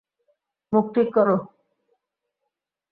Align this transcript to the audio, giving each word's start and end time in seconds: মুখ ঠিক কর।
মুখ 0.73 0.85
ঠিক 0.95 1.07
কর। 1.15 1.27